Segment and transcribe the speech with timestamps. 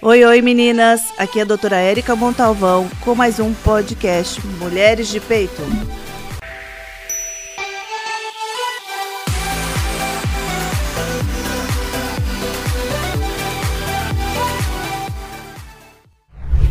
[0.00, 1.00] Oi, oi meninas!
[1.18, 5.60] Aqui é a doutora Érica Montalvão com mais um podcast Mulheres de Peito.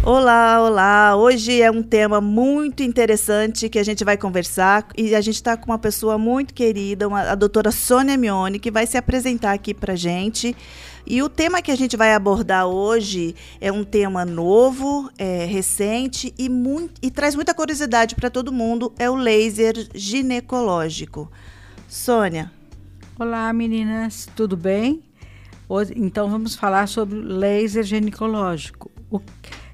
[0.05, 1.15] Olá, olá!
[1.17, 5.57] Hoje é um tema muito interessante que a gente vai conversar e a gente está
[5.57, 9.73] com uma pessoa muito querida, uma, a doutora Sônia Mione, que vai se apresentar aqui
[9.73, 10.55] para gente.
[11.09, 16.33] E o tema que a gente vai abordar hoje é um tema novo, é, recente
[16.37, 16.49] e,
[17.01, 21.31] e traz muita curiosidade para todo mundo, é o laser ginecológico.
[21.87, 22.51] Sônia.
[23.17, 25.01] Olá, meninas, tudo bem?
[25.69, 28.91] Hoje, então vamos falar sobre laser ginecológico.
[29.09, 29.21] O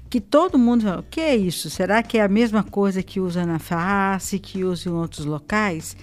[0.08, 1.68] que todo mundo fala, o que é isso?
[1.68, 5.96] Será que é a mesma coisa que usa na face, que usa em outros locais?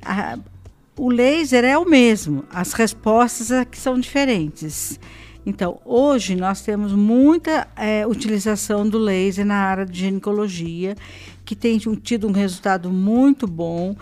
[0.00, 0.38] A,
[0.96, 4.98] o laser é o mesmo, as respostas é que são diferentes.
[5.44, 10.94] Então, hoje nós temos muita é, utilização do laser na área de ginecologia,
[11.44, 13.96] que tem tido um resultado muito bom.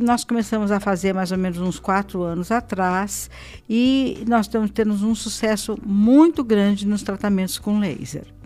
[0.00, 3.28] Nós começamos a fazer mais ou menos uns quatro anos atrás
[3.68, 8.39] e nós estamos tendo um sucesso muito grande nos tratamentos com laser.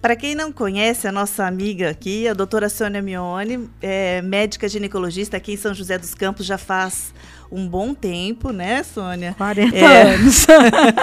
[0.00, 5.36] Para quem não conhece, a nossa amiga aqui, a doutora Sônia Mione, é médica ginecologista
[5.36, 7.12] aqui em São José dos Campos já faz
[7.50, 9.34] um bom tempo, né, Sônia?
[9.36, 10.46] 40 é, anos.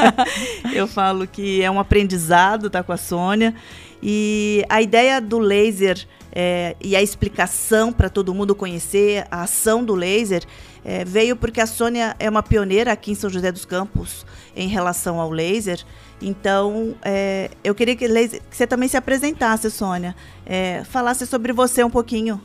[0.74, 3.54] eu falo que é um aprendizado estar tá com a Sônia.
[4.02, 9.84] E a ideia do laser é, e a explicação para todo mundo conhecer a ação
[9.84, 10.44] do laser
[10.86, 14.68] é, veio porque a Sônia é uma pioneira aqui em São José dos Campos em
[14.68, 15.84] relação ao laser.
[16.22, 20.16] Então, é, eu queria que, que, você também se apresentasse, Sônia.
[20.46, 22.42] É, falasse sobre você um pouquinho,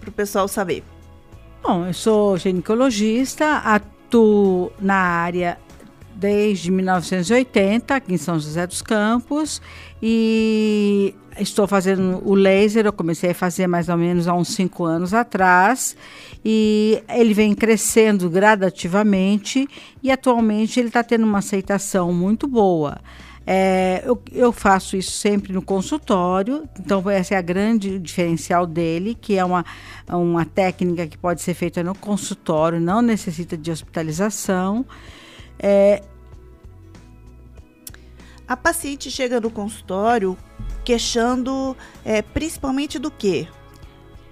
[0.00, 0.82] para o pessoal saber.
[1.62, 5.58] Bom, eu sou ginecologista, atuo na área
[6.14, 9.60] desde 1980, aqui em São José dos Campos,
[10.02, 14.84] e estou fazendo o laser, eu comecei a fazer mais ou menos há uns cinco
[14.84, 15.96] anos atrás,
[16.44, 19.68] e ele vem crescendo gradativamente,
[20.02, 22.98] e atualmente ele está tendo uma aceitação muito boa.
[23.46, 29.14] É, eu, eu, faço isso sempre no consultório, então essa é a grande diferencial dele,
[29.14, 29.64] que é uma,
[30.08, 34.86] uma técnica que pode ser feita no consultório, não necessita de hospitalização.
[35.58, 36.02] É,
[38.46, 40.36] a paciente chega no consultório
[40.84, 43.48] queixando é, principalmente do quê?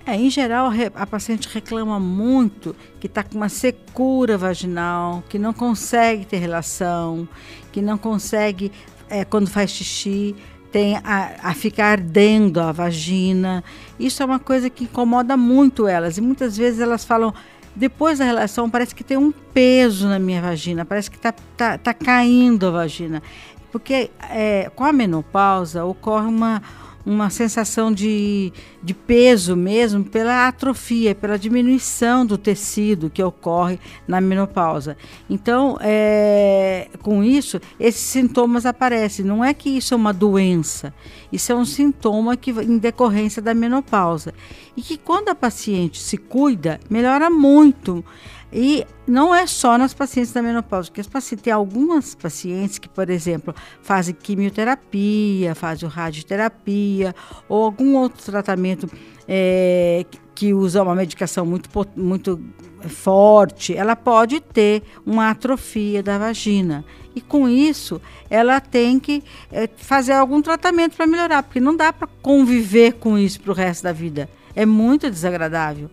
[0.05, 5.53] É, em geral, a paciente reclama muito que está com uma secura vaginal, que não
[5.53, 7.29] consegue ter relação,
[7.71, 8.73] que não consegue,
[9.09, 10.35] é, quando faz xixi,
[10.73, 13.63] tem a, a, ficar ardendo a vagina.
[14.01, 16.19] Isso é uma coisa que incomoda muito elas.
[16.19, 17.33] E muitas vezes elas falam,
[17.75, 21.79] depois da relação, parece que tem um peso na minha vagina, parece que está tá,
[21.79, 23.23] tá caindo a vagina.
[23.71, 26.63] Porque é, com a menopausa ocorre uma,
[27.05, 28.53] uma sensação de,
[28.83, 34.97] de peso mesmo pela atrofia, pela diminuição do tecido que ocorre na menopausa.
[35.29, 39.25] Então, é, com isso, esses sintomas aparecem.
[39.25, 40.95] Não é que isso é uma doença,
[41.33, 44.33] isso é um sintoma que, em decorrência da menopausa.
[44.77, 48.05] E que quando a paciente se cuida, melhora muito.
[48.53, 52.89] E não é só nas pacientes da menopausa, porque as pacientes, tem algumas pacientes que,
[52.89, 57.15] por exemplo, fazem quimioterapia, fazem radioterapia
[57.49, 58.91] ou algum outro tratamento
[59.27, 60.05] é,
[60.35, 62.41] que usa uma medicação muito, muito
[62.89, 66.85] forte, ela pode ter uma atrofia da vagina.
[67.15, 71.93] E com isso, ela tem que é, fazer algum tratamento para melhorar, porque não dá
[71.93, 74.29] para conviver com isso para o resto da vida.
[74.55, 75.91] É muito desagradável.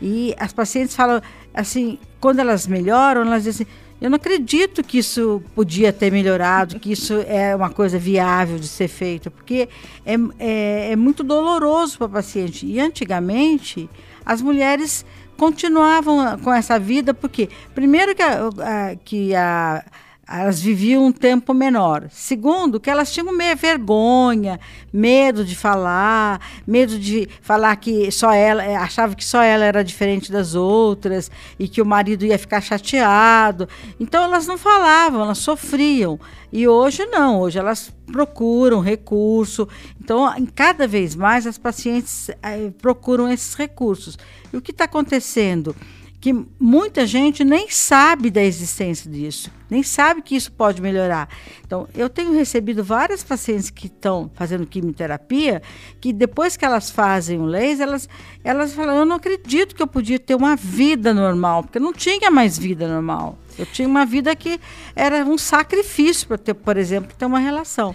[0.00, 1.20] E as pacientes falam
[1.52, 3.66] assim, quando elas melhoram, elas dizem
[4.00, 8.68] eu não acredito que isso podia ter melhorado, que isso é uma coisa viável de
[8.68, 9.68] ser feita, porque
[10.06, 12.64] é, é, é muito doloroso para a paciente.
[12.64, 13.90] E antigamente,
[14.24, 15.04] as mulheres
[15.36, 19.84] continuavam com essa vida, porque primeiro que a, a que a
[20.28, 22.08] elas viviam um tempo menor.
[22.10, 24.60] Segundo, que elas tinham vergonha,
[24.92, 29.82] medo de falar, medo de falar que só ela, eh, achava que só ela era
[29.82, 33.68] diferente das outras e que o marido ia ficar chateado.
[33.98, 36.20] Então elas não falavam, elas sofriam.
[36.52, 39.68] E hoje não, hoje elas procuram recurso.
[40.00, 44.18] Então, cada vez mais as pacientes eh, procuram esses recursos.
[44.52, 45.74] E o que está acontecendo?
[46.20, 51.28] Que muita gente nem sabe da existência disso, nem sabe que isso pode melhorar.
[51.64, 55.62] Então, eu tenho recebido várias pacientes que estão fazendo quimioterapia,
[56.00, 58.08] que depois que elas fazem o laser, elas,
[58.42, 61.92] elas falam: Eu não acredito que eu podia ter uma vida normal, porque eu não
[61.92, 63.38] tinha mais vida normal.
[63.56, 64.60] Eu tinha uma vida que
[64.94, 67.94] era um sacrifício para ter, por exemplo, ter uma relação.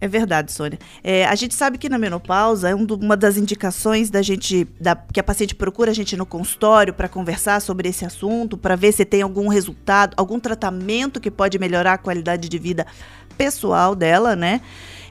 [0.00, 0.78] É verdade, Sônia.
[1.02, 4.66] É, a gente sabe que na menopausa é um do, uma das indicações da gente,
[4.78, 8.76] da, que a paciente procura a gente no consultório para conversar sobre esse assunto, para
[8.76, 12.86] ver se tem algum resultado, algum tratamento que pode melhorar a qualidade de vida
[13.38, 14.60] pessoal dela, né?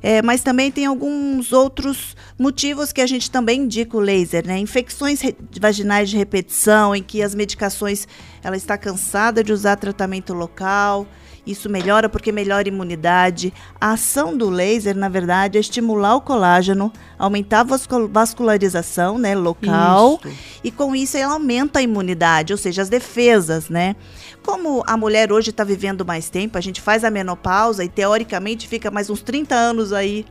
[0.02, 4.60] É, mas também tem alguns outros motivos que a gente também indica o laser, né?
[4.60, 5.22] Infecções
[5.60, 8.06] vaginais de repetição, em que as medicações
[8.44, 11.08] ela está cansada de usar tratamento local.
[11.46, 13.54] Isso melhora porque melhora a imunidade.
[13.80, 20.22] A ação do laser, na verdade, é estimular o colágeno, aumentar a vascularização né, local.
[20.24, 20.38] Isso.
[20.64, 23.96] E com isso ela aumenta a imunidade, ou seja, as defesas, né?
[24.42, 28.68] Como a mulher hoje está vivendo mais tempo, a gente faz a menopausa e teoricamente
[28.68, 30.26] fica mais uns 30 anos aí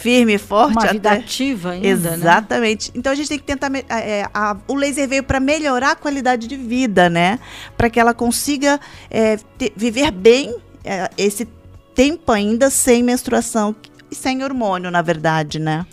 [0.00, 0.78] firme e forte.
[0.78, 1.20] Uma vida até...
[1.20, 2.16] ativa ainda, né?
[2.16, 2.88] Exatamente.
[2.88, 2.94] Né?
[2.96, 3.70] Então a gente tem que tentar.
[3.88, 7.38] É, a, o laser veio para melhorar a qualidade de vida, né?
[7.76, 8.80] Para que ela consiga
[9.10, 11.46] é, ter, viver bem é, esse
[11.94, 13.76] tempo ainda sem menstruação
[14.10, 15.84] e sem hormônio, na verdade, né?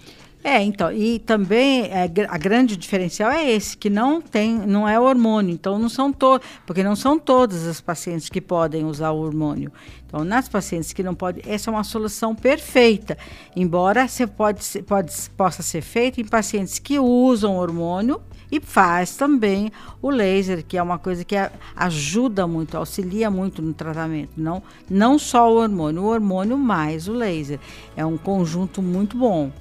[0.50, 4.98] É, então, e também é, a grande diferencial é esse, que não tem, não é
[4.98, 5.54] hormônio.
[5.54, 9.70] Então não são todos, porque não são todas as pacientes que podem usar o hormônio.
[10.06, 13.18] Então, nas pacientes que não podem, essa é uma solução perfeita.
[13.58, 19.70] Embora você pode, pode, possa ser feita em pacientes que usam hormônio e faz também
[20.02, 21.36] o laser, que é uma coisa que
[21.76, 24.32] ajuda muito, auxilia muito no tratamento.
[24.38, 27.60] Não, não só o hormônio, o hormônio mais o laser.
[27.98, 29.52] É um conjunto muito bom.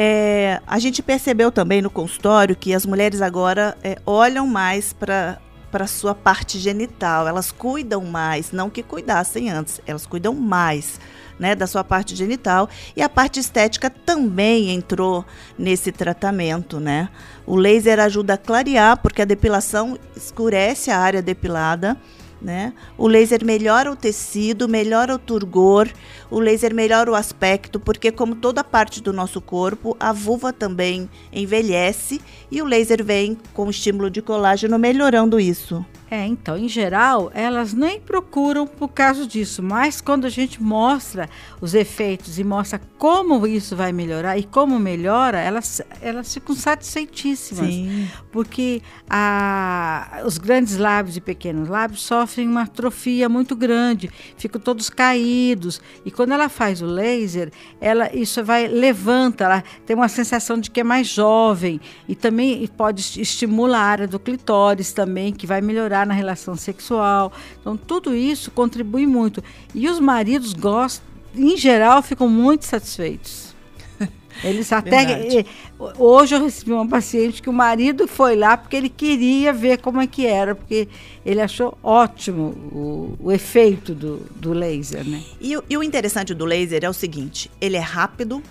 [0.00, 5.40] É, a gente percebeu também no consultório que as mulheres agora é, olham mais para
[5.72, 7.26] para sua parte genital.
[7.28, 11.00] Elas cuidam mais, não que cuidassem antes, elas cuidam mais.
[11.38, 15.24] Né, da sua parte genital e a parte estética também entrou
[15.56, 17.08] nesse tratamento, né?
[17.46, 21.96] O laser ajuda a clarear porque a depilação escurece a área depilada
[22.40, 22.72] né?
[22.96, 25.88] O laser melhora o tecido, melhora o turgor,
[26.30, 31.08] o laser melhora o aspecto, porque como toda parte do nosso corpo, a vulva também
[31.32, 32.20] envelhece
[32.50, 35.84] e o laser vem com estímulo de colágeno melhorando isso.
[36.10, 41.28] É, então, em geral, elas nem procuram por causa disso, mas quando a gente mostra
[41.60, 47.66] os efeitos e mostra como isso vai melhorar e como melhora, elas, elas ficam satisfeitíssimas.
[47.66, 48.08] Sim.
[48.32, 54.88] Porque a, os grandes lábios e pequenos lábios sofrem uma atrofia muito grande, ficam todos
[54.88, 55.78] caídos.
[56.06, 60.68] E quando ela faz o laser, ela isso vai levanta, ela tem uma sensação de
[60.68, 65.60] que é mais jovem e também pode estimular a área do clitóris também, que vai
[65.60, 67.32] melhorar na relação sexual.
[67.60, 69.44] Então, tudo isso contribui muito.
[69.72, 71.06] E os maridos gostam,
[71.36, 73.47] em geral, ficam muito satisfeitos.
[74.42, 75.44] Eles até.
[75.98, 80.00] Hoje eu recebi uma paciente que o marido foi lá porque ele queria ver como
[80.00, 80.88] é que era, porque
[81.24, 85.22] ele achou ótimo o, o efeito do, do laser, né?
[85.40, 88.42] E, e o interessante do laser é o seguinte: ele é rápido,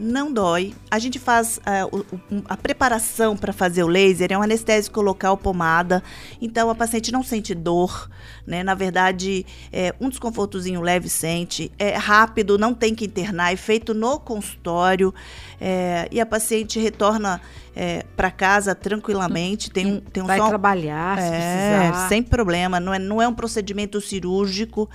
[0.00, 0.74] não dói.
[0.90, 5.36] A gente faz uh, o, a preparação para fazer o laser, é um anestésico local
[5.36, 6.02] pomada,
[6.40, 8.10] então a paciente não sente dor,
[8.46, 8.62] né?
[8.62, 13.92] Na verdade, é um desconfortozinho leve sente, é rápido, não tem que internar, é feito
[13.92, 15.14] no consultório
[15.60, 17.40] é, e a paciente retorna
[17.76, 19.70] é, para casa tranquilamente.
[19.70, 22.08] Tem um, tem um Vai trabalhar, se é, precisar.
[22.08, 22.80] sem problema.
[22.80, 24.88] Não é, não é um procedimento cirúrgico,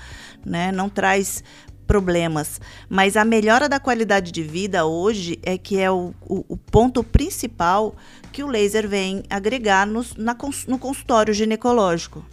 [0.45, 0.71] né?
[0.71, 1.43] Não traz
[1.85, 2.59] problemas.
[2.89, 7.03] Mas a melhora da qualidade de vida hoje é que é o, o, o ponto
[7.03, 7.95] principal
[8.31, 10.35] que o laser vem agregar no, na,
[10.67, 12.25] no consultório ginecológico.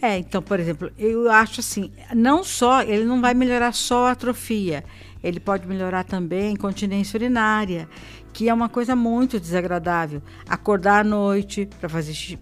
[0.00, 4.12] É, então, por exemplo, eu acho assim, não só, ele não vai melhorar só a
[4.12, 4.84] atrofia,
[5.22, 7.88] ele pode melhorar também a incontinência urinária,
[8.32, 10.22] que é uma coisa muito desagradável.
[10.48, 12.38] Acordar à noite para fazer,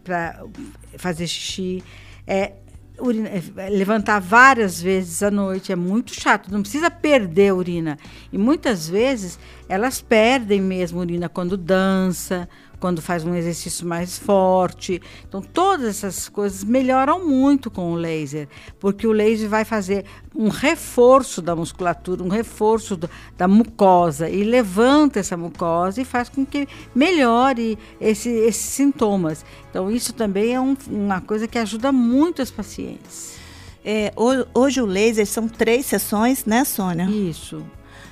[0.99, 1.83] fazer xixi,
[2.27, 2.53] é,
[2.99, 7.99] urina, é, levantar várias vezes à noite é muito chato, não precisa perder urina.
[8.33, 15.01] E muitas vezes elas perdem mesmo urina quando dança, quando faz um exercício mais forte.
[15.27, 20.05] Então, todas essas coisas melhoram muito com o laser, porque o laser vai fazer
[20.35, 26.29] um reforço da musculatura, um reforço do, da mucosa, e levanta essa mucosa e faz
[26.29, 29.45] com que melhore esse, esses sintomas.
[29.71, 33.37] Então, isso também é um, uma coisa que ajuda muito as pacientes.
[33.85, 34.13] É,
[34.53, 37.05] hoje o laser são três sessões, né, Sônia?
[37.05, 37.65] Isso.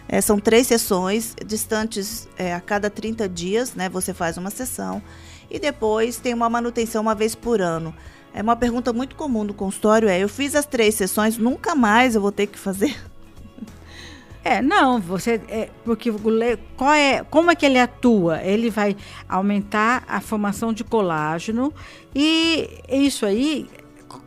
[0.08, 3.88] É, são três sessões distantes é, a cada 30 dias, né?
[3.88, 5.02] Você faz uma sessão.
[5.50, 7.94] e depois tem uma manutenção uma vez por ano.
[8.34, 12.14] É uma pergunta muito comum do consultório é: eu fiz as três sessões, nunca mais
[12.14, 12.96] eu vou ter que fazer?
[14.46, 16.12] É, não, você é, porque
[16.76, 18.42] qual é, como é que ele atua?
[18.42, 18.94] Ele vai
[19.26, 21.73] aumentar a formação de colágeno
[22.14, 23.66] e isso aí,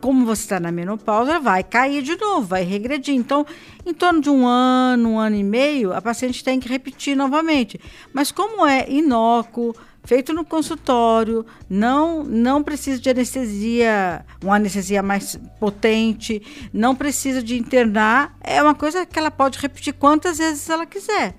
[0.00, 3.14] como você está na menopausa, vai cair de novo, vai regredir.
[3.14, 3.46] Então,
[3.84, 7.80] em torno de um ano, um ano e meio, a paciente tem que repetir novamente.
[8.12, 15.38] Mas como é inócuo, feito no consultório, não não precisa de anestesia, uma anestesia mais
[15.60, 16.42] potente,
[16.72, 21.34] não precisa de internar, é uma coisa que ela pode repetir quantas vezes ela quiser.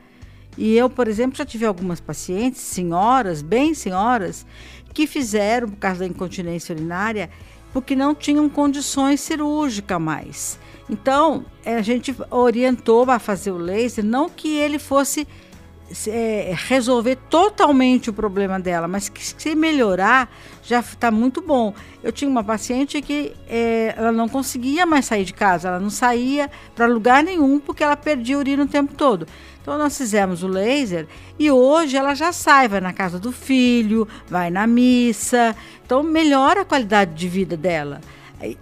[0.57, 4.45] E eu, por exemplo, já tive algumas pacientes, senhoras, bem senhoras,
[4.93, 7.29] que fizeram, por causa da incontinência urinária,
[7.73, 10.59] porque não tinham condições cirúrgicas mais.
[10.89, 15.27] Então, a gente orientou a fazer o laser, não que ele fosse
[16.07, 20.31] é, resolver totalmente o problema dela, mas que se melhorar
[20.63, 21.73] já está muito bom.
[22.03, 25.89] Eu tinha uma paciente que é, ela não conseguia mais sair de casa, ela não
[25.89, 29.25] saía para lugar nenhum porque ela perdia urina o tempo todo.
[29.61, 34.07] Então nós fizemos o laser e hoje ela já sai, vai na casa do filho,
[34.27, 38.01] vai na missa, então melhora a qualidade de vida dela.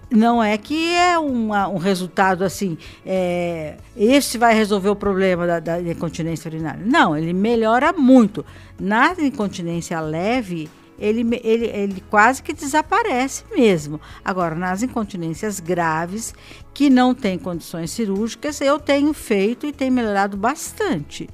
[0.10, 5.60] Não é que é uma, um resultado assim, é, esse vai resolver o problema da,
[5.60, 6.82] da incontinência urinária.
[6.84, 8.44] Não, ele melhora muito.
[8.80, 10.68] Na incontinência leve,
[11.00, 14.00] ele, ele, ele quase que desaparece mesmo.
[14.24, 16.34] Agora, nas incontinências graves,
[16.74, 21.30] que não tem condições cirúrgicas, eu tenho feito e tem melhorado bastante.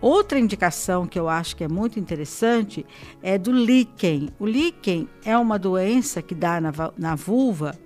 [0.00, 2.84] Outra indicação que eu acho que é muito interessante
[3.22, 4.28] é do líquen.
[4.38, 7.78] O líquen é uma doença que dá na, na vulva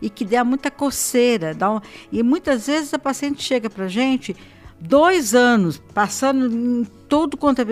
[0.00, 1.54] e que dá muita coceira.
[1.54, 1.80] Dá um,
[2.12, 4.36] e muitas vezes a paciente chega para a gente
[4.80, 7.64] dois anos passando em todo quanto é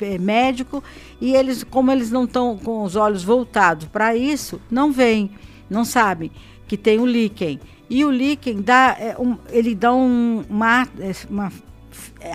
[0.00, 0.82] é médico
[1.20, 5.30] e eles, como eles não estão com os olhos voltados para isso, não veem,
[5.68, 6.30] não sabem
[6.66, 7.60] que tem o líquen.
[7.88, 11.52] E o líquen dá, é, um, ele dá um, uma, é, uma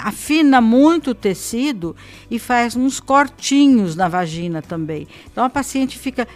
[0.03, 1.95] afina muito o tecido
[2.29, 5.07] e faz uns cortinhos na vagina também.
[5.31, 6.27] Então a paciente fica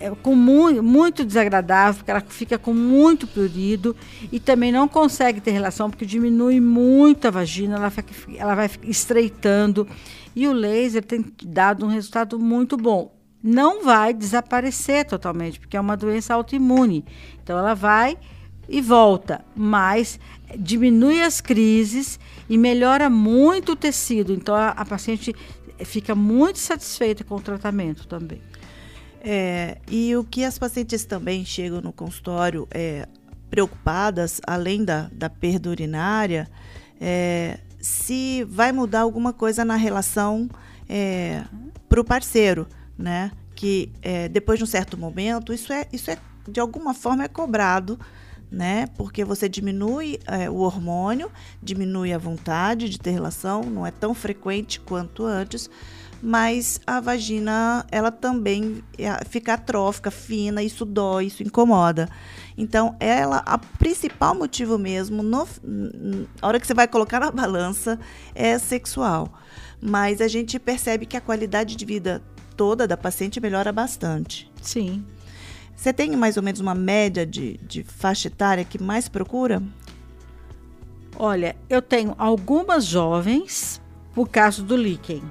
[0.00, 3.94] é, com muito, muito desagradável, porque ela fica com muito prurido
[4.30, 8.70] e também não consegue ter relação porque diminui muito a vagina, ela, fica, ela vai
[8.82, 9.86] estreitando
[10.34, 13.14] e o laser tem dado um resultado muito bom.
[13.42, 17.04] Não vai desaparecer totalmente, porque é uma doença autoimune.
[17.42, 18.18] Então ela vai
[18.68, 20.18] e volta, mas
[20.58, 22.18] diminui as crises
[22.48, 24.32] e melhora muito o tecido.
[24.32, 25.34] Então a, a paciente
[25.84, 28.40] fica muito satisfeita com o tratamento também.
[29.20, 33.06] É, e o que as pacientes também chegam no consultório é,
[33.50, 36.48] preocupadas, além da, da perda urinária,
[37.00, 40.48] é, se vai mudar alguma coisa na relação
[40.88, 41.44] é,
[41.88, 43.32] para o parceiro, né?
[43.54, 47.28] Que é, depois de um certo momento, isso é, isso é de alguma forma é
[47.28, 47.98] cobrado
[48.50, 48.86] né?
[48.96, 51.30] Porque você diminui é, o hormônio,
[51.62, 55.70] diminui a vontade de ter relação, não é tão frequente quanto antes,
[56.22, 62.08] mas a vagina ela também é, fica atrófica, fina, isso dói, isso incomoda.
[62.56, 67.98] Então, ela, a principal motivo mesmo, no, na hora que você vai colocar na balança,
[68.34, 69.32] é sexual.
[69.80, 72.20] Mas a gente percebe que a qualidade de vida
[72.56, 74.50] toda da paciente melhora bastante.
[74.60, 75.04] Sim.
[75.76, 79.62] Você tem mais ou menos uma média de, de faixa etária que mais procura?
[81.16, 83.80] Olha, eu tenho algumas jovens
[84.12, 85.22] por causa do líquen.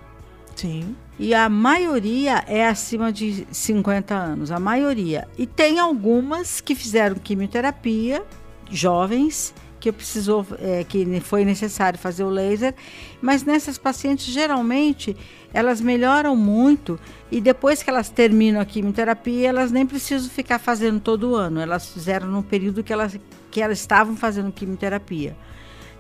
[0.58, 0.96] Sim.
[1.20, 5.28] E a maioria é acima de 50 anos, a maioria.
[5.38, 8.24] E tem algumas que fizeram quimioterapia,
[8.70, 12.74] jovens, que precisou, é, que foi necessário fazer o laser,
[13.22, 15.16] mas nessas pacientes geralmente
[15.54, 17.00] elas melhoram muito
[17.32, 21.60] e depois que elas terminam a quimioterapia, elas nem precisam ficar fazendo todo ano.
[21.60, 23.20] Elas fizeram no período que elas,
[23.52, 25.36] que elas estavam fazendo quimioterapia.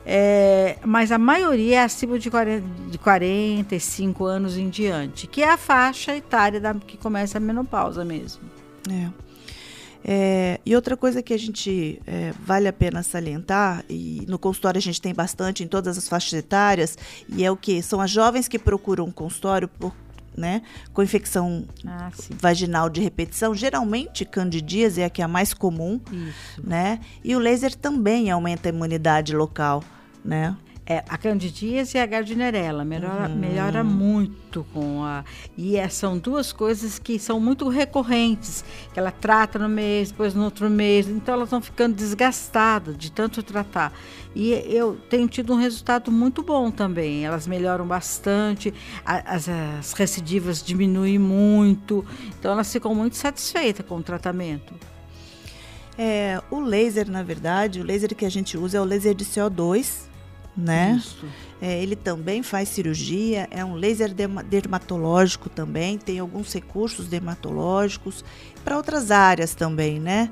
[0.10, 5.50] É, mas a maioria é acima de, 40, de 45 anos em diante, que é
[5.50, 8.42] a faixa etária da, que começa a menopausa mesmo.
[8.90, 9.10] É.
[10.06, 14.78] É, e outra coisa que a gente é, vale a pena salientar, e no consultório
[14.78, 16.98] a gente tem bastante em todas as faixas etárias,
[17.28, 17.82] e é o que?
[17.82, 19.94] São as jovens que procuram um consultório por,
[20.38, 20.62] né,
[20.94, 26.00] com infecção ah, vaginal de repetição, geralmente candidíase é a que é a mais comum,
[26.10, 26.66] Isso.
[26.66, 27.02] né?
[27.22, 29.84] E o laser também aumenta a imunidade local,
[30.28, 30.56] né?
[30.90, 33.36] É, a candidíase e a gardnerella melhora, uhum.
[33.36, 35.26] melhora muito com a
[35.58, 40.34] e é, são duas coisas que são muito recorrentes que ela trata no mês depois
[40.34, 43.92] no outro mês então elas vão ficando desgastadas de tanto tratar
[44.34, 48.74] e eu tenho tido um resultado muito bom também elas melhoram bastante
[49.06, 52.06] as, as recidivas diminuem muito
[52.40, 54.74] então elas ficam muito satisfeitas com o tratamento
[55.98, 59.26] é, o laser na verdade o laser que a gente usa é o laser de
[59.26, 60.07] CO2
[60.58, 61.02] né?
[61.62, 64.14] É, ele também faz cirurgia, é um laser
[64.46, 68.26] dermatológico também, tem alguns recursos dermatológicos
[68.64, 70.30] para outras áreas também, né?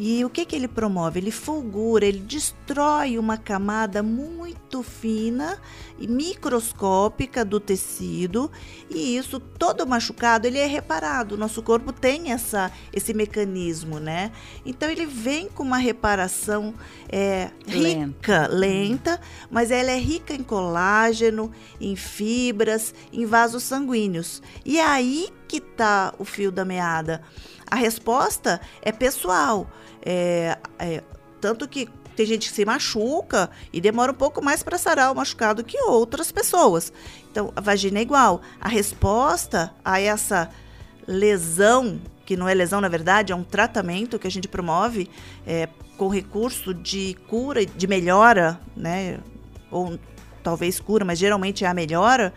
[0.00, 1.18] E o que, que ele promove?
[1.18, 5.58] Ele fulgura, ele destrói uma camada muito fina
[5.98, 8.48] e microscópica do tecido
[8.88, 11.36] e isso todo machucado ele é reparado.
[11.36, 14.30] Nosso corpo tem essa esse mecanismo, né?
[14.64, 16.74] Então ele vem com uma reparação
[17.08, 18.48] é, rica, lenta.
[18.48, 21.50] lenta, mas ela é rica em colágeno,
[21.80, 24.40] em fibras, em vasos sanguíneos.
[24.64, 27.22] E é aí que tá o fio da meada.
[27.70, 29.66] A resposta é pessoal.
[30.04, 31.02] É, é,
[31.40, 35.14] tanto que tem gente que se machuca e demora um pouco mais para sarar o
[35.14, 36.92] machucado que outras pessoas.
[37.30, 38.42] Então, a vagina é igual.
[38.60, 40.50] A resposta a essa
[41.06, 45.08] lesão, que não é lesão na verdade, é um tratamento que a gente promove
[45.46, 49.20] é, com recurso de cura, de melhora, né?
[49.70, 49.98] Ou
[50.42, 52.32] talvez cura, mas geralmente é a melhora,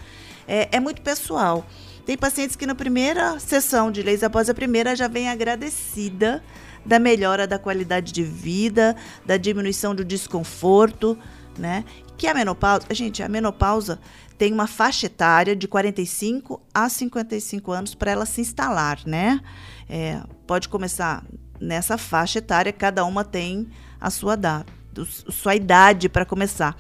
[0.48, 1.66] é, é muito pessoal.
[2.06, 6.44] Tem pacientes que na primeira sessão de laser, após a primeira, já vem agradecida
[6.86, 11.18] da melhora da qualidade de vida, da diminuição do desconforto,
[11.58, 11.86] né?
[12.18, 14.00] Que a menopausa, gente, a menopausa
[14.38, 19.40] tem uma faixa etária de 45 a 55 anos para ela se instalar, né?
[19.88, 21.24] É, pode começar
[21.60, 24.66] nessa faixa etária, cada uma tem a sua, da,
[25.30, 26.76] sua idade para começar.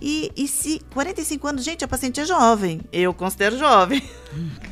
[0.00, 4.02] E, e se 45 anos, gente, a paciente é jovem, eu considero jovem.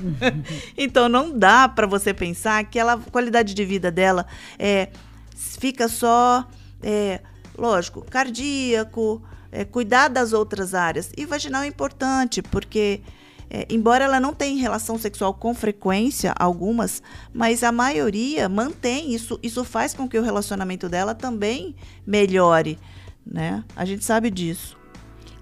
[0.77, 4.27] então não dá para você pensar que a qualidade de vida dela
[4.59, 4.89] é,
[5.37, 6.49] fica só,
[6.83, 7.21] é,
[7.59, 11.11] lógico, cardíaco, é, cuidar das outras áreas.
[11.15, 13.03] E vaginal é importante, porque
[13.51, 17.03] é, embora ela não tenha relação sexual com frequência, algumas,
[17.35, 19.39] mas a maioria mantém isso.
[19.43, 21.75] Isso faz com que o relacionamento dela também
[22.07, 22.79] melhore,
[23.27, 23.63] né?
[23.75, 24.78] A gente sabe disso.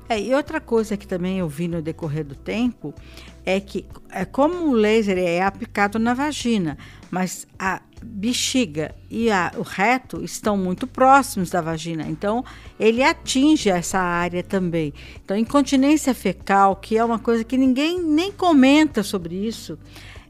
[0.09, 2.95] É, e outra coisa que também eu vi no decorrer do tempo
[3.45, 6.79] é que, é, como o laser é aplicado na vagina,
[7.11, 12.45] mas a bexiga e a, o reto estão muito próximos da vagina, então
[12.79, 14.93] ele atinge essa área também.
[15.25, 19.79] Então, incontinência fecal, que é uma coisa que ninguém nem comenta sobre isso,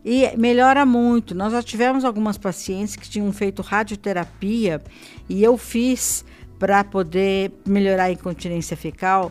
[0.05, 1.35] e melhora muito.
[1.35, 4.81] Nós já tivemos algumas pacientes que tinham feito radioterapia
[5.29, 6.25] e eu fiz
[6.59, 9.31] para poder melhorar a incontinência fecal,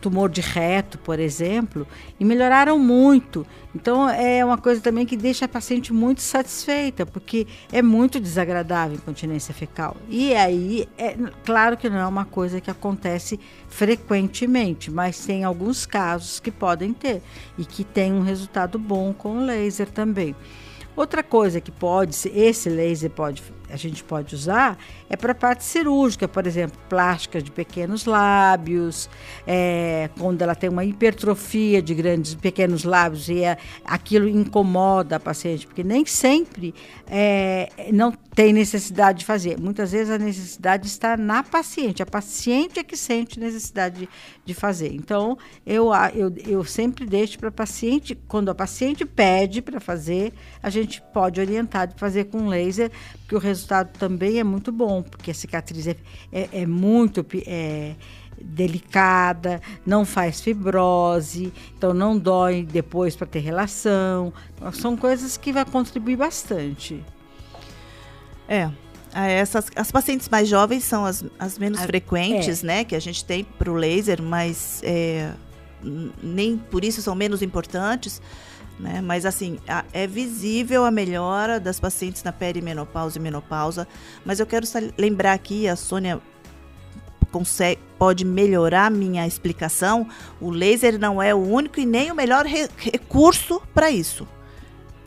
[0.00, 1.86] tumor de reto, por exemplo,
[2.20, 3.46] e melhoraram muito.
[3.74, 8.96] Então é uma coisa também que deixa a paciente muito satisfeita, porque é muito desagradável
[8.96, 9.96] a incontinência fecal.
[10.08, 15.86] E aí, é claro que não é uma coisa que acontece frequentemente, mas tem alguns
[15.86, 17.22] casos que podem ter
[17.56, 20.34] e que tem um resultado bom com o laser também.
[20.94, 24.78] Outra coisa que pode, esse laser pode a gente pode usar
[25.08, 29.08] é para parte cirúrgica, por exemplo, plástica de pequenos lábios,
[29.46, 35.20] é, quando ela tem uma hipertrofia de grandes pequenos lábios e é, aquilo incomoda a
[35.20, 36.74] paciente, porque nem sempre
[37.06, 39.58] é, não tem necessidade de fazer.
[39.58, 44.08] Muitas vezes a necessidade está na paciente, a paciente é que sente necessidade de,
[44.44, 44.94] de fazer.
[44.94, 50.32] Então, eu, eu, eu sempre deixo para a paciente, quando a paciente pede para fazer,
[50.62, 55.02] a gente pode orientar de fazer com laser, porque o resultado também é muito bom,
[55.02, 55.96] porque a cicatriz é,
[56.30, 57.96] é, é muito é,
[58.40, 64.32] delicada, não faz fibrose, então não dói depois para ter relação.
[64.54, 67.04] Então, são coisas que vai contribuir bastante.
[68.48, 68.70] É,
[69.14, 72.66] essas, as pacientes mais jovens são as, as menos a, frequentes, é.
[72.66, 75.32] né, que a gente tem para o laser, mas é,
[76.22, 78.20] nem por isso são menos importantes.
[78.78, 79.00] Né?
[79.00, 83.88] Mas assim, a, é visível a melhora das pacientes na perimenopausa e menopausa.
[84.24, 86.20] Mas eu quero lembrar aqui, a Sônia
[87.32, 90.06] consegue, pode melhorar minha explicação.
[90.40, 94.26] O laser não é o único e nem o melhor re recurso para isso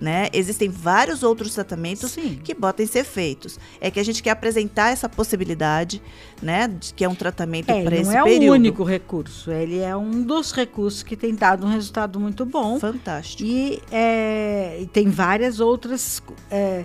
[0.02, 0.30] né?
[0.34, 2.40] Existem vários outros tratamentos Sim.
[2.44, 3.60] que podem ser feitos.
[3.80, 6.02] É que a gente quer apresentar essa possibilidade,
[6.42, 6.68] né?
[6.68, 8.40] De que é um tratamento é, para esse período.
[8.40, 12.20] Não é o único recurso, ele é um dos recursos que tem dado um resultado
[12.20, 12.80] muito bom.
[12.80, 13.44] Fantástico.
[13.44, 16.84] E é, tem várias outras é,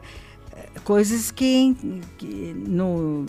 [0.84, 1.74] coisas que,
[2.18, 3.24] que no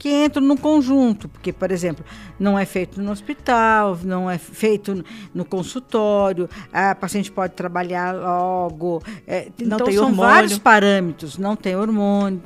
[0.00, 2.02] que entram no conjunto, porque, por exemplo,
[2.38, 9.02] não é feito no hospital, não é feito no consultório, a paciente pode trabalhar logo.
[9.26, 10.32] É, não então, tem são hormônio.
[10.32, 12.42] vários parâmetros, não tem hormônio.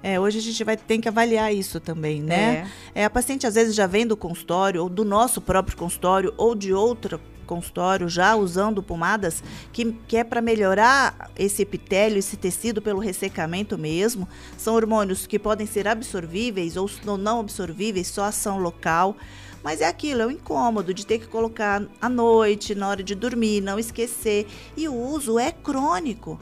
[0.00, 2.68] É, hoje a gente vai ter que avaliar isso também, né?
[2.94, 3.02] É.
[3.02, 3.04] é.
[3.04, 6.72] a paciente às vezes já vem do consultório, ou do nosso próprio consultório, ou de
[6.72, 12.98] outro consultório, já usando pomadas, que, que é para melhorar esse epitélio, esse tecido pelo
[12.98, 14.28] ressecamento mesmo.
[14.58, 19.16] São hormônios que podem ser absorvíveis ou não absorvíveis, só ação local.
[19.62, 23.14] Mas é aquilo, é o incômodo de ter que colocar à noite, na hora de
[23.14, 24.46] dormir, não esquecer.
[24.76, 26.38] E o uso é crônico.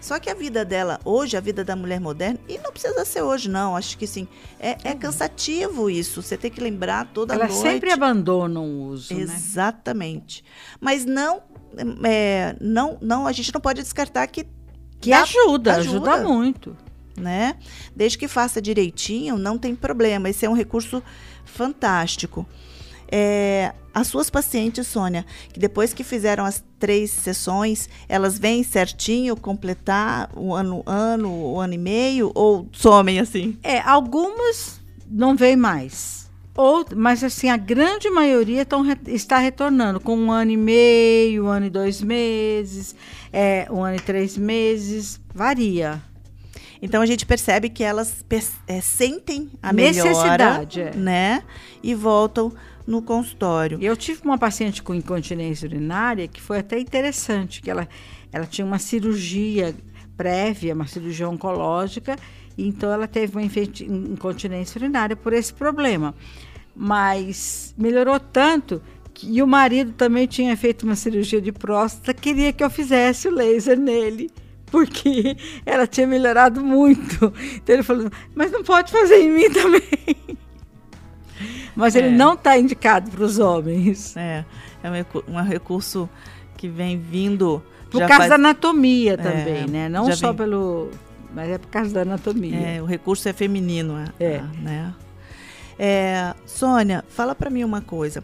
[0.00, 3.22] Só que a vida dela, hoje, a vida da mulher moderna, e não precisa ser
[3.22, 4.26] hoje, não, acho que sim,
[4.58, 6.22] é, é cansativo isso.
[6.22, 7.60] Você tem que lembrar toda Ela noite.
[7.60, 9.14] Ela sempre abandona o uso.
[9.14, 9.20] Né?
[9.20, 10.42] Exatamente.
[10.42, 10.50] Né?
[10.80, 11.42] Mas não,
[12.04, 14.46] é, não, não, a gente não pode descartar que.
[15.00, 16.76] Que ajuda, ajuda, ajuda muito.
[17.16, 17.56] Né?
[17.94, 20.28] Desde que faça direitinho, não tem problema.
[20.28, 21.02] Esse é um recurso
[21.44, 22.46] fantástico.
[23.10, 29.36] É, as suas pacientes, Sônia, que depois que fizeram as três sessões, elas vêm certinho
[29.36, 33.58] completar o ano, ano, o ano e meio ou somem assim?
[33.62, 36.30] É, algumas não vêm mais.
[36.56, 41.48] Ou, mas assim, a grande maioria tão, está retornando com um ano e meio, um
[41.48, 42.94] ano e dois meses,
[43.32, 46.02] é, um ano e três meses, varia.
[46.82, 48.24] Então a gente percebe que elas
[48.66, 50.96] é, sentem a melhora, é.
[50.96, 51.42] né?
[51.82, 52.52] E voltam
[52.90, 53.78] no consultório.
[53.80, 57.88] Eu tive uma paciente com incontinência urinária que foi até interessante, que ela,
[58.32, 59.74] ela tinha uma cirurgia
[60.16, 62.16] prévia, uma cirurgia oncológica,
[62.58, 66.14] então ela teve uma incontinência urinária por esse problema.
[66.74, 68.82] Mas melhorou tanto
[69.14, 73.28] que e o marido também tinha feito uma cirurgia de próstata, queria que eu fizesse
[73.28, 74.30] o laser nele
[74.66, 77.32] porque ela tinha melhorado muito.
[77.54, 79.80] Então ele falou: Mas não pode fazer em mim também.
[81.80, 82.00] Mas é.
[82.00, 84.16] ele não está indicado para os homens.
[84.16, 84.44] É,
[84.82, 86.08] é um, um recurso
[86.56, 87.62] que vem vindo.
[87.90, 88.28] Por causa faz...
[88.28, 89.88] da anatomia também, é, né?
[89.88, 90.36] Não só vem...
[90.36, 90.90] pelo.
[91.34, 92.56] Mas é por causa da anatomia.
[92.56, 94.24] É, o recurso é feminino, é.
[94.24, 94.42] é.
[94.60, 94.94] né?
[95.78, 98.22] É, Sônia, fala para mim uma coisa.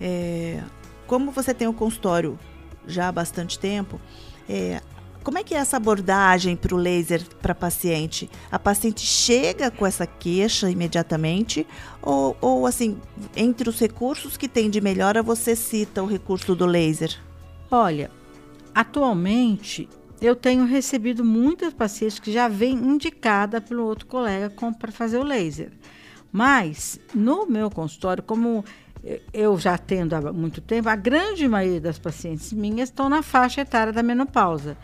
[0.00, 0.60] É,
[1.06, 2.38] como você tem o um consultório
[2.86, 4.00] já há bastante tempo,
[4.48, 4.80] é,
[5.26, 8.30] como é que é essa abordagem para o laser para paciente?
[8.48, 11.66] A paciente chega com essa queixa imediatamente
[12.00, 12.96] ou, ou, assim,
[13.34, 17.12] entre os recursos que tem de melhora, você cita o recurso do laser?
[17.68, 18.08] Olha,
[18.72, 19.88] atualmente
[20.22, 25.24] eu tenho recebido muitas pacientes que já vêm indicada pelo outro colega para fazer o
[25.24, 25.72] laser.
[26.30, 28.64] Mas no meu consultório, como
[29.32, 33.62] eu já atendo há muito tempo, a grande maioria das pacientes minhas estão na faixa
[33.62, 34.76] etária da menopausa.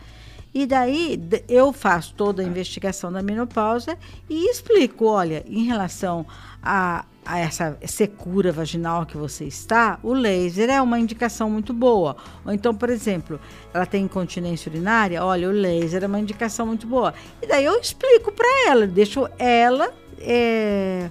[0.53, 3.97] E daí eu faço toda a investigação da menopausa
[4.29, 6.25] e explico, olha, em relação
[6.61, 12.15] a, a, essa secura vaginal que você está, o laser é uma indicação muito boa.
[12.45, 13.39] Ou então, por exemplo,
[13.73, 17.13] ela tem incontinência urinária, olha, o laser é uma indicação muito boa.
[17.41, 21.09] E daí eu explico para ela, deixo ela é,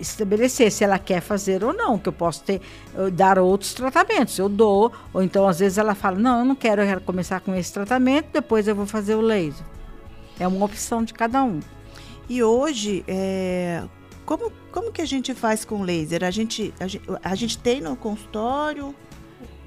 [0.00, 2.60] estabelecer se ela quer fazer ou não, que eu posso ter
[3.12, 4.38] dar outros tratamentos.
[4.38, 7.40] Eu dou, ou então às vezes ela fala: "Não, eu não quero, eu quero começar
[7.40, 9.64] com esse tratamento, depois eu vou fazer o laser".
[10.38, 11.60] É uma opção de cada um.
[12.28, 13.84] E hoje, é,
[14.24, 16.24] como, como que a gente faz com laser?
[16.24, 18.94] A gente, a gente, a gente tem no consultório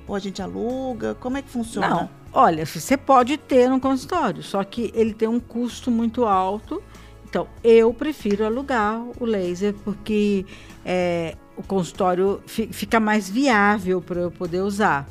[0.08, 1.16] ou a gente aluga?
[1.16, 1.88] Como é que funciona?
[1.88, 6.82] Não, olha, você pode ter no consultório, só que ele tem um custo muito alto
[7.30, 10.46] então, eu prefiro alugar o laser porque
[10.86, 15.08] é, o consultório fica mais viável para eu poder usar.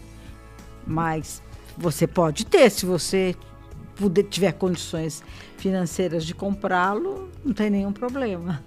[0.87, 1.43] Mas
[1.77, 3.37] você pode ter, se você
[3.97, 5.23] puder, tiver condições
[5.59, 8.65] financeiras de comprá-lo, não tem nenhum problema.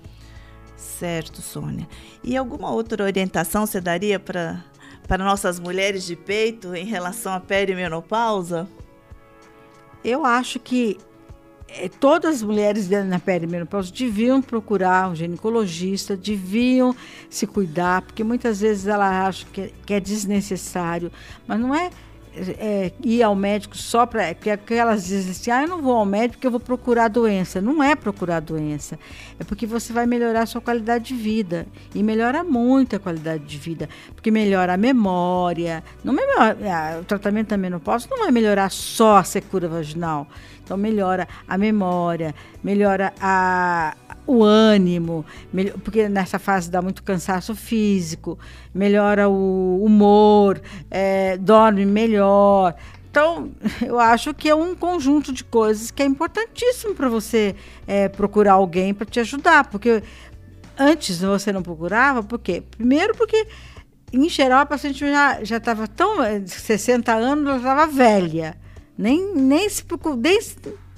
[0.77, 1.87] Certo, Sônia.
[2.23, 4.63] E alguma outra orientação você daria para
[5.07, 8.67] para nossas mulheres de peito em relação à perimenopausa?
[10.03, 10.99] Eu acho que
[11.99, 16.95] todas as mulheres na perimenopausa deviam procurar um ginecologista, deviam
[17.29, 21.11] se cuidar, porque muitas vezes ela acha que, é, que é desnecessário,
[21.47, 21.89] mas não é
[22.57, 24.33] é, ir ao médico só para.
[24.35, 27.61] Porque elas dizem assim: ah, eu não vou ao médico porque eu vou procurar doença.
[27.61, 28.99] Não é procurar doença.
[29.39, 31.67] É porque você vai melhorar a sua qualidade de vida.
[31.93, 33.89] E melhora muito a qualidade de vida.
[34.13, 35.83] Porque melhora a memória.
[36.03, 40.27] Não melhora, o tratamento da menopausa não vai melhorar só a secura vaginal.
[40.69, 43.95] Então, melhora a memória, melhora a,
[44.27, 45.25] o ânimo,
[45.83, 48.37] porque nessa fase dá muito cansaço físico,
[48.71, 52.75] melhora o humor, é, dorme melhor.
[53.09, 53.49] Então,
[53.81, 57.55] eu acho que é um conjunto de coisas que é importantíssimo para você
[57.87, 60.03] é, procurar alguém para te ajudar, porque
[60.77, 62.61] antes você não procurava, por quê?
[62.77, 63.47] Primeiro porque,
[64.13, 65.03] em geral, a paciente
[65.41, 66.17] já estava tão...
[66.45, 68.68] 60 anos, ela estava velha.
[68.99, 69.85] Nem, nem, se,
[70.17, 70.57] nem se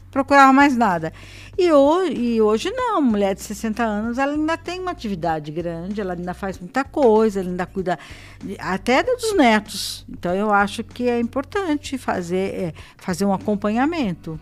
[0.10, 1.14] procurava mais nada.
[1.56, 6.02] E hoje, e hoje não, mulher de 60 anos, ela ainda tem uma atividade grande,
[6.02, 8.00] ela ainda faz muita coisa, ela ainda cuida
[8.44, 10.04] de, até dos netos.
[10.10, 14.40] Então eu acho que é importante fazer, é, fazer um acompanhamento.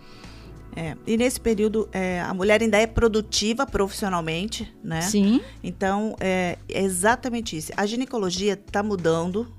[0.74, 5.02] É, e nesse período é, a mulher ainda é produtiva profissionalmente, né?
[5.02, 5.42] Sim.
[5.62, 7.74] Então é, é exatamente isso.
[7.76, 9.52] A ginecologia está mudando,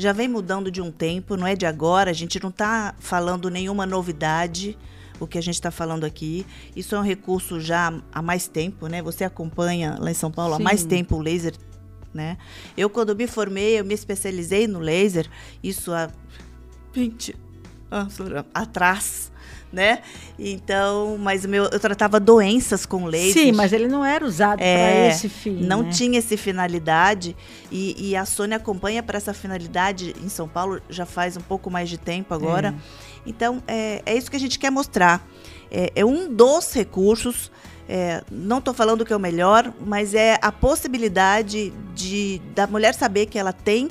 [0.00, 2.10] já vem mudando de um tempo, não é de agora.
[2.10, 4.76] A gente não está falando nenhuma novidade
[5.20, 6.46] o que a gente está falando aqui.
[6.74, 9.02] Isso é um recurso já há mais tempo, né?
[9.02, 10.62] Você acompanha lá em São Paulo Sim.
[10.62, 11.54] há mais tempo o laser,
[12.14, 12.38] né?
[12.76, 15.28] Eu, quando me formei, eu me especializei no laser,
[15.62, 16.10] isso há
[16.94, 17.36] 20
[17.90, 18.16] anos
[18.54, 19.29] atrás
[19.72, 20.00] né?
[20.38, 23.44] Então, mas meu, eu tratava doenças com laser.
[23.44, 25.56] Sim, mas ele não era usado é, para esse fim.
[25.62, 25.90] Não né?
[25.90, 27.36] tinha essa finalidade
[27.70, 31.70] e, e, a Sônia acompanha para essa finalidade em São Paulo já faz um pouco
[31.70, 32.74] mais de tempo agora.
[32.76, 33.10] É.
[33.26, 35.24] Então, é, é isso que a gente quer mostrar.
[35.70, 37.50] É, é um dos recursos.
[37.88, 42.94] É, não estou falando que é o melhor, mas é a possibilidade de da mulher
[42.94, 43.88] saber que ela tem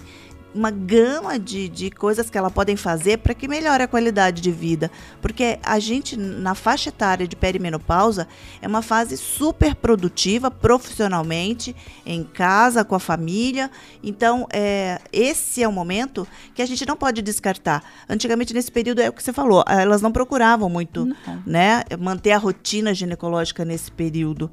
[0.54, 4.52] uma gama de, de coisas que ela podem fazer para que melhore a qualidade de
[4.52, 4.90] vida.
[5.22, 8.28] Porque a gente, na faixa etária de perimenopausa,
[8.62, 13.70] é uma fase super produtiva profissionalmente, em casa, com a família.
[14.04, 17.84] Então, é, esse é o momento que a gente não pode descartar.
[18.08, 21.44] Antigamente, nesse período, é o que você falou, elas não procuravam muito não.
[21.46, 24.52] né, manter a rotina ginecológica nesse período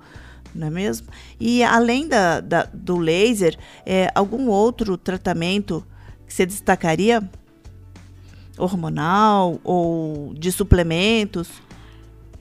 [0.56, 1.08] não é mesmo?
[1.38, 5.86] E além da, da do laser, é, algum outro tratamento
[6.26, 7.22] que você destacaria?
[8.58, 11.48] Hormonal ou de suplementos?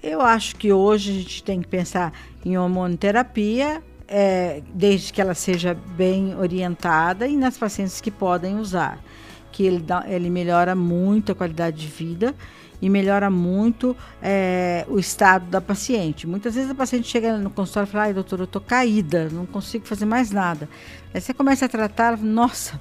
[0.02, 2.14] Eu acho que hoje a gente tem que pensar
[2.46, 9.04] em hormonoterapia, é, desde que ela seja bem orientada e nas pacientes que podem usar,
[9.56, 12.36] que ele, dá, ele melhora muito a qualidade de vida
[12.82, 16.28] e melhora muito é, o estado da paciente.
[16.28, 19.46] Muitas vezes a paciente chega no consultório e fala: ai, doutor, eu tô caída, não
[19.46, 20.68] consigo fazer mais nada.
[21.14, 22.78] Aí você começa a tratar, nossa,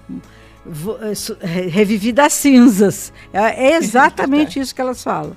[1.40, 3.12] é, revivi das cinzas.
[3.32, 5.36] É, é exatamente isso que elas falam.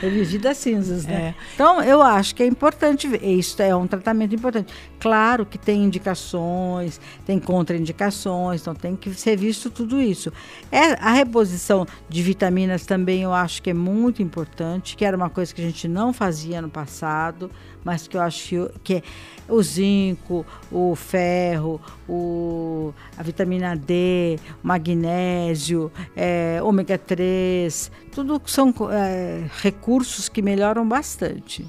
[0.00, 1.14] Revivi das cinzas, né?
[1.14, 1.34] É.
[1.54, 4.72] Então, eu acho que é importante, isso é um tratamento importante.
[5.00, 10.32] Claro que tem indicações, tem contraindicações, então tem que ser visto tudo isso.
[10.70, 15.30] É, a reposição de vitaminas também eu acho que é muito importante, que era uma
[15.30, 17.50] coisa que a gente não fazia no passado,
[17.84, 19.02] mas que eu acho que é
[19.48, 29.46] o zinco, o ferro, o, a vitamina D, magnésio, é, ômega 3, tudo são é,
[29.62, 31.66] recursos que melhoram bastante.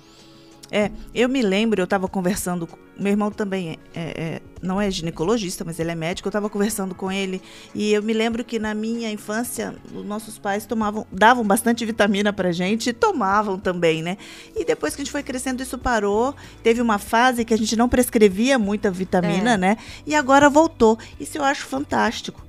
[0.72, 2.68] É, eu me lembro, eu estava conversando,
[3.00, 6.94] meu irmão também é, é, não é ginecologista, mas ele é médico, eu estava conversando
[6.94, 7.42] com ele
[7.74, 12.34] e eu me lembro que na minha infância os nossos pais tomavam, davam bastante vitamina
[12.34, 14.18] pra gente e tomavam também, né?
[14.56, 17.76] E depois que a gente foi crescendo isso parou, teve uma fase que a gente
[17.76, 19.58] não prescrevia muita vitamina, é.
[19.58, 19.78] né?
[20.06, 20.98] E agora voltou.
[21.20, 22.46] Isso eu acho fantástico.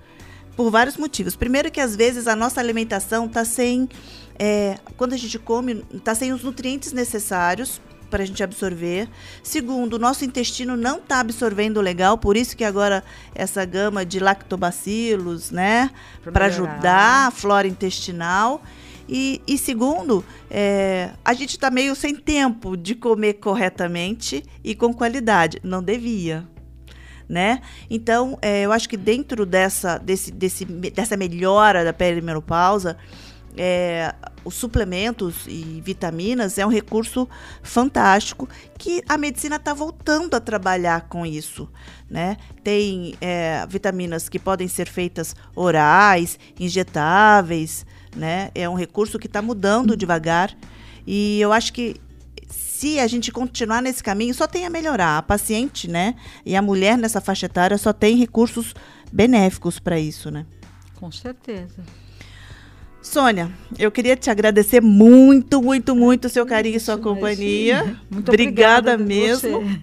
[0.56, 1.36] Por vários motivos.
[1.36, 3.88] Primeiro que às vezes a nossa alimentação tá sem
[4.38, 9.08] é, quando a gente come, tá sem os nutrientes necessários para a gente absorver.
[9.42, 13.02] Segundo, o nosso intestino não está absorvendo legal, por isso que agora
[13.34, 15.90] essa gama de lactobacilos, né,
[16.32, 18.62] para ajudar a flora intestinal.
[19.08, 24.94] E, e segundo, é, a gente está meio sem tempo de comer corretamente e com
[24.94, 25.58] qualidade.
[25.64, 26.46] Não devia.
[27.28, 27.60] Né?
[27.88, 32.96] Então, é, eu acho que dentro dessa, desse, desse, dessa melhora da perimenopausa,
[33.56, 37.28] é, os suplementos e vitaminas é um recurso
[37.62, 38.48] fantástico
[38.78, 41.68] que a medicina está voltando a trabalhar com isso.
[42.08, 42.36] Né?
[42.64, 47.84] Tem é, vitaminas que podem ser feitas orais, injetáveis,
[48.16, 48.50] né?
[48.54, 50.56] é um recurso que está mudando devagar.
[51.06, 51.96] E eu acho que
[52.48, 55.18] se a gente continuar nesse caminho, só tem a melhorar.
[55.18, 56.14] A paciente né?
[56.46, 58.74] e a mulher nessa faixa etária só tem recursos
[59.12, 60.30] benéficos para isso.
[60.30, 60.46] Né?
[60.96, 61.84] Com certeza.
[63.02, 67.96] Sônia, eu queria te agradecer muito, muito, muito o seu carinho e sua companhia.
[68.10, 69.80] Muito obrigada, obrigada mesmo.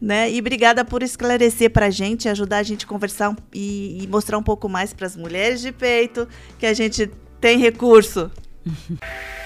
[0.00, 0.30] Né?
[0.32, 4.38] E obrigada por esclarecer para a gente, ajudar a gente a conversar e, e mostrar
[4.38, 6.26] um pouco mais para as mulheres de peito
[6.58, 8.30] que a gente tem recurso.